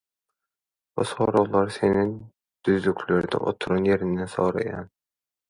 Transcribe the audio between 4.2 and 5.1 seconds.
soraýan.